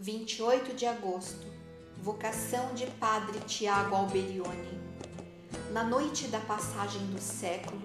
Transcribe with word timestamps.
28 0.00 0.76
de 0.76 0.86
agosto, 0.86 1.44
vocação 2.00 2.72
de 2.72 2.86
Padre 2.86 3.40
Tiago 3.40 3.96
Alberione. 3.96 4.80
Na 5.72 5.82
noite 5.82 6.28
da 6.28 6.38
passagem 6.38 7.04
do 7.06 7.20
século, 7.20 7.82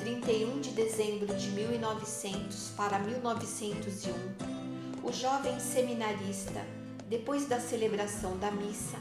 31 0.00 0.62
de 0.62 0.70
dezembro 0.70 1.26
de 1.36 1.50
1900 1.50 2.70
para 2.70 2.98
1901, 3.00 5.06
o 5.06 5.12
jovem 5.12 5.60
seminarista, 5.60 6.64
depois 7.06 7.46
da 7.46 7.60
celebração 7.60 8.38
da 8.38 8.50
missa, 8.50 8.96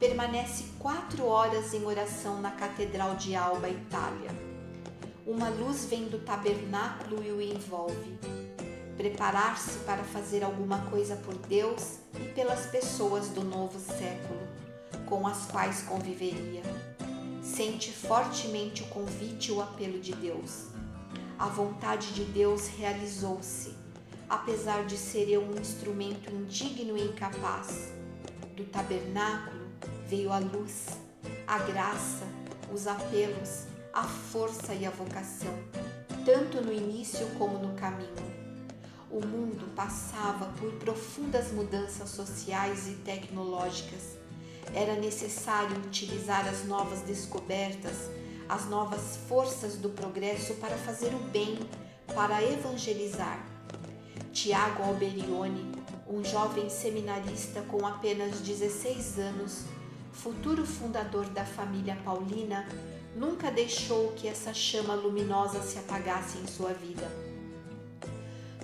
permanece 0.00 0.64
quatro 0.80 1.26
horas 1.26 1.72
em 1.72 1.84
oração 1.84 2.40
na 2.40 2.50
Catedral 2.50 3.14
de 3.14 3.36
Alba, 3.36 3.68
Itália. 3.68 4.32
Uma 5.24 5.50
luz 5.50 5.84
vem 5.84 6.08
do 6.08 6.18
tabernáculo 6.18 7.22
e 7.22 7.30
o 7.30 7.40
envolve. 7.40 8.18
Preparar-se 8.96 9.78
para 9.80 10.04
fazer 10.04 10.44
alguma 10.44 10.78
coisa 10.90 11.16
por 11.16 11.34
Deus 11.34 11.98
e 12.14 12.32
pelas 12.32 12.66
pessoas 12.66 13.28
do 13.28 13.42
novo 13.42 13.78
século, 13.78 14.40
com 15.06 15.26
as 15.26 15.46
quais 15.46 15.82
conviveria. 15.82 16.62
Sente 17.42 17.90
fortemente 17.90 18.82
o 18.82 18.86
convite 18.86 19.48
e 19.48 19.52
o 19.52 19.60
apelo 19.60 19.98
de 19.98 20.14
Deus. 20.14 20.66
A 21.38 21.46
vontade 21.46 22.12
de 22.12 22.24
Deus 22.24 22.68
realizou-se, 22.68 23.74
apesar 24.28 24.84
de 24.84 24.96
ser 24.96 25.28
eu 25.28 25.42
um 25.42 25.60
instrumento 25.60 26.30
indigno 26.30 26.96
e 26.96 27.02
incapaz. 27.02 27.92
Do 28.56 28.64
tabernáculo 28.64 29.66
veio 30.06 30.30
a 30.30 30.38
luz, 30.38 30.86
a 31.46 31.58
graça, 31.58 32.26
os 32.72 32.86
apelos, 32.86 33.64
a 33.92 34.04
força 34.04 34.72
e 34.74 34.86
a 34.86 34.90
vocação, 34.90 35.52
tanto 36.24 36.60
no 36.60 36.72
início 36.72 37.26
como 37.38 37.58
no 37.58 37.74
caminho. 37.74 38.31
O 39.12 39.20
mundo 39.20 39.70
passava 39.76 40.46
por 40.58 40.72
profundas 40.76 41.52
mudanças 41.52 42.08
sociais 42.08 42.88
e 42.88 42.92
tecnológicas. 42.92 44.16
Era 44.72 44.94
necessário 44.94 45.76
utilizar 45.76 46.48
as 46.48 46.64
novas 46.64 47.02
descobertas, 47.02 48.08
as 48.48 48.64
novas 48.70 49.18
forças 49.28 49.76
do 49.76 49.90
progresso 49.90 50.54
para 50.54 50.78
fazer 50.78 51.12
o 51.14 51.18
bem, 51.24 51.58
para 52.14 52.42
evangelizar. 52.42 53.46
Tiago 54.32 54.82
Alberione, 54.82 55.70
um 56.08 56.24
jovem 56.24 56.70
seminarista 56.70 57.60
com 57.68 57.86
apenas 57.86 58.40
16 58.40 59.18
anos, 59.18 59.64
futuro 60.10 60.64
fundador 60.64 61.26
da 61.26 61.44
família 61.44 61.98
Paulina, 62.02 62.66
nunca 63.14 63.50
deixou 63.50 64.12
que 64.12 64.26
essa 64.26 64.54
chama 64.54 64.94
luminosa 64.94 65.60
se 65.60 65.78
apagasse 65.78 66.38
em 66.38 66.46
sua 66.46 66.72
vida. 66.72 67.31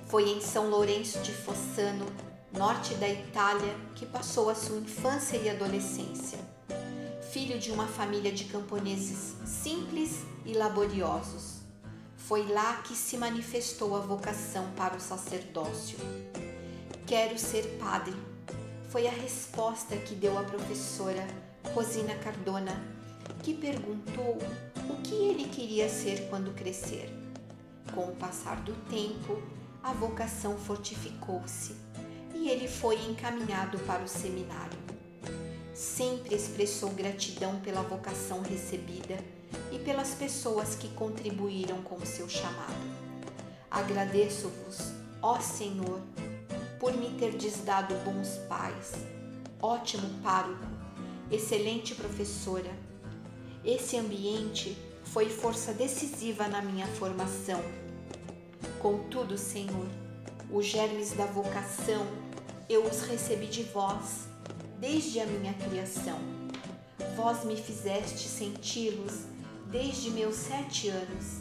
Foi 0.09 0.31
em 0.31 0.41
São 0.41 0.71
Lourenço 0.71 1.19
de 1.19 1.33
Fossano, 1.33 2.07
norte 2.51 2.95
da 2.95 3.07
Itália, 3.07 3.77
que 3.95 4.07
passou 4.07 4.49
a 4.49 4.55
sua 4.55 4.79
infância 4.79 5.37
e 5.37 5.51
adolescência. 5.51 6.39
Filho 7.31 7.59
de 7.59 7.71
uma 7.71 7.87
família 7.87 8.33
de 8.33 8.45
camponeses 8.45 9.35
simples 9.45 10.25
e 10.47 10.55
laboriosos. 10.55 11.59
Foi 12.17 12.47
lá 12.49 12.77
que 12.79 12.95
se 12.95 13.19
manifestou 13.19 13.95
a 13.95 14.01
vocação 14.01 14.71
para 14.75 14.97
o 14.97 15.01
sacerdócio. 15.01 15.99
Quero 17.07 17.39
ser 17.39 17.77
padre, 17.79 18.17
foi 18.89 19.07
a 19.07 19.11
resposta 19.11 19.95
que 19.95 20.15
deu 20.15 20.39
a 20.39 20.43
professora 20.43 21.27
Rosina 21.75 22.15
Cardona, 22.15 22.83
que 23.43 23.53
perguntou 23.53 24.39
o 24.89 25.03
que 25.03 25.15
ele 25.15 25.49
queria 25.51 25.87
ser 25.87 26.31
quando 26.31 26.55
crescer. 26.55 27.13
Com 27.95 28.05
o 28.05 28.17
passar 28.17 28.57
do 28.63 28.73
tempo, 28.91 29.58
a 29.89 29.93
vocação 29.93 30.59
fortificou-se 30.59 31.75
e 32.35 32.51
ele 32.51 32.69
foi 32.69 32.97
encaminhado 33.07 33.79
para 33.81 34.03
o 34.03 34.09
seminário. 34.09 34.79
Sempre 35.75 36.35
expressou 36.35 36.91
gratidão 36.91 37.59
pela 37.61 37.81
vocação 37.81 38.43
recebida 38.43 39.17
e 39.73 39.79
pelas 39.79 40.11
pessoas 40.11 40.75
que 40.75 40.89
contribuíram 40.89 41.81
com 41.81 41.95
o 41.95 42.05
seu 42.05 42.29
chamado. 42.29 42.77
Agradeço-vos, 43.71 44.93
ó 45.23 45.41
Senhor, 45.41 46.03
por 46.79 46.95
me 46.95 47.09
terdes 47.19 47.57
dado 47.65 47.95
bons 48.05 48.37
pais, 48.47 48.93
ótimo 49.59 50.11
pároco, 50.23 50.67
excelente 51.31 51.95
professora. 51.95 52.71
Esse 53.65 53.97
ambiente 53.97 54.77
foi 55.03 55.31
força 55.31 55.73
decisiva 55.73 56.47
na 56.47 56.61
minha 56.61 56.87
formação. 56.87 57.88
Contudo, 58.81 59.37
Senhor, 59.37 59.89
os 60.53 60.65
germes 60.65 61.13
da 61.13 61.27
vocação 61.27 62.07
eu 62.69 62.85
os 62.85 63.03
recebi 63.03 63.47
de 63.47 63.65
vós 63.65 64.29
desde 64.79 65.19
a 65.19 65.27
minha 65.27 65.53
criação. 65.55 66.19
Vós 67.17 67.45
me 67.45 67.57
fizeste 67.57 68.29
senti-los 68.29 69.25
desde 69.67 70.11
meus 70.11 70.37
sete 70.37 70.89
anos 70.89 71.41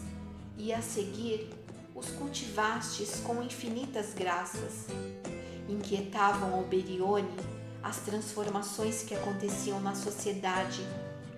e 0.56 0.72
a 0.72 0.82
seguir 0.82 1.50
os 1.94 2.08
cultivastes 2.10 3.20
com 3.20 3.40
infinitas 3.42 4.14
graças. 4.14 4.86
Inquietavam 5.68 6.54
Alberione 6.54 7.28
as 7.82 7.98
transformações 7.98 9.02
que 9.02 9.14
aconteciam 9.14 9.80
na 9.80 9.94
sociedade 9.94 10.82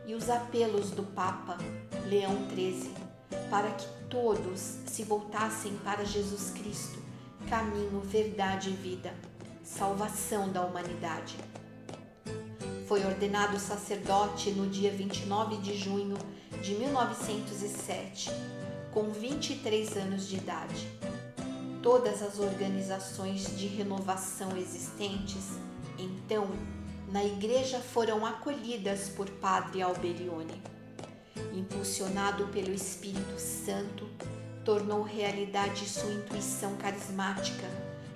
e 0.06 0.14
os 0.14 0.30
apelos 0.30 0.90
do 0.90 1.02
Papa 1.02 1.58
Leão 2.06 2.48
XIII 2.48 3.09
para 3.48 3.70
que 3.70 3.86
todos 4.08 4.78
se 4.86 5.04
voltassem 5.04 5.76
para 5.84 6.04
Jesus 6.04 6.50
Cristo, 6.50 6.98
caminho, 7.48 8.00
verdade 8.00 8.70
e 8.70 8.72
vida, 8.72 9.14
salvação 9.62 10.50
da 10.50 10.64
humanidade. 10.64 11.36
Foi 12.86 13.04
ordenado 13.04 13.58
sacerdote 13.58 14.50
no 14.50 14.68
dia 14.68 14.90
29 14.90 15.58
de 15.58 15.76
junho 15.76 16.16
de 16.62 16.74
1907 16.74 18.30
com 18.92 19.10
23 19.10 19.96
anos 19.96 20.28
de 20.28 20.36
idade. 20.36 20.88
Todas 21.82 22.22
as 22.22 22.38
organizações 22.38 23.56
de 23.56 23.66
renovação 23.66 24.56
existentes, 24.56 25.58
então, 25.96 26.48
na 27.10 27.24
igreja 27.24 27.78
foram 27.80 28.26
acolhidas 28.26 29.08
por 29.08 29.28
Padre 29.30 29.82
Alberione. 29.82 30.62
Impulsionado 31.52 32.46
pelo 32.48 32.72
Espírito 32.72 33.38
Santo, 33.38 34.08
tornou 34.64 35.02
realidade 35.02 35.88
sua 35.88 36.12
intuição 36.12 36.76
carismática, 36.76 37.66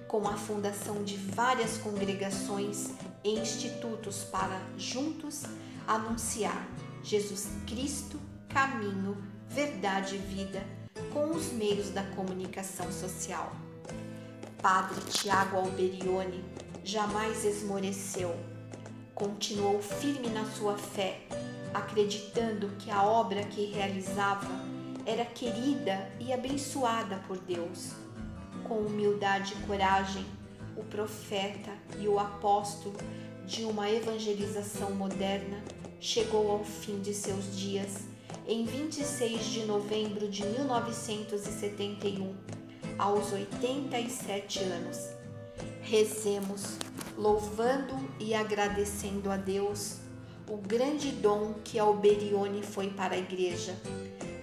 com 0.07 0.29
a 0.29 0.37
fundação 0.37 1.03
de 1.03 1.17
várias 1.17 1.79
congregações 1.79 2.91
e 3.25 3.39
institutos 3.39 4.25
para, 4.25 4.61
juntos, 4.77 5.43
anunciar 5.87 6.69
Jesus 7.03 7.49
Cristo, 7.67 8.21
caminho, 8.49 9.17
verdade 9.49 10.17
e 10.17 10.19
vida 10.19 10.65
com 11.13 11.31
os 11.31 11.53
meios 11.53 11.91
da 11.91 12.03
comunicação 12.03 12.91
social. 12.93 13.53
Padre 14.63 15.01
Tiago 15.11 15.57
Alberione 15.57 16.45
jamais 16.83 17.45
esmoreceu, 17.45 18.35
continuou 19.15 19.83
firme 19.83 20.29
na 20.29 20.45
sua 20.45 20.77
fé, 20.77 21.21
acreditando 21.75 22.69
que 22.79 22.91
a 22.91 23.03
obra 23.03 23.43
que 23.43 23.67
realizava 23.67 24.49
era 25.05 25.25
querida 25.25 26.09
e 26.21 26.33
abençoada 26.33 27.17
por 27.27 27.37
Deus. 27.39 27.91
Com 28.63 28.79
humildade 28.79 29.53
e 29.53 29.67
coragem, 29.67 30.25
o 30.77 30.85
profeta 30.85 31.71
e 31.99 32.07
o 32.09 32.19
apóstolo 32.19 32.97
de 33.45 33.65
uma 33.65 33.91
evangelização 33.91 34.93
moderna 34.93 35.63
chegou 36.01 36.51
ao 36.51 36.65
fim 36.65 37.01
de 37.01 37.13
seus 37.13 37.55
dias 37.57 38.05
em 38.47 38.65
26 38.65 39.45
de 39.47 39.65
novembro 39.65 40.29
de 40.29 40.45
1971, 40.47 42.35
aos 42.99 43.33
87 43.33 44.61
anos. 44.61 45.09
Rezemos, 45.83 46.77
louvando 47.17 47.95
e 48.19 48.35
agradecendo 48.35 49.31
a 49.31 49.37
Deus 49.37 50.04
o 50.49 50.59
grande 50.59 51.11
dom 51.11 51.55
que 51.65 51.79
Alberione 51.79 52.63
foi 52.63 52.91
para 52.91 53.15
a 53.15 53.19
Igreja 53.19 53.75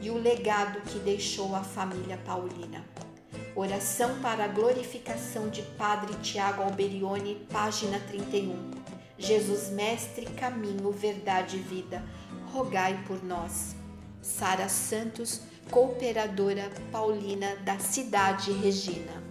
e 0.01 0.09
o 0.09 0.17
legado 0.17 0.81
que 0.81 0.97
deixou 0.99 1.55
a 1.55 1.63
família 1.63 2.17
paulina. 2.25 2.83
Oração 3.55 4.19
para 4.19 4.45
a 4.45 4.47
glorificação 4.47 5.49
de 5.49 5.61
Padre 5.61 6.13
Tiago 6.23 6.63
Alberione, 6.63 7.45
página 7.51 7.99
31. 7.99 8.71
Jesus 9.17 9.69
Mestre, 9.69 10.25
caminho, 10.25 10.91
verdade 10.91 11.57
e 11.57 11.59
vida, 11.59 12.03
rogai 12.51 13.03
por 13.05 13.23
nós. 13.23 13.75
Sara 14.21 14.69
Santos, 14.69 15.41
cooperadora 15.69 16.71
paulina 16.91 17.55
da 17.57 17.77
cidade 17.77 18.51
Regina. 18.51 19.30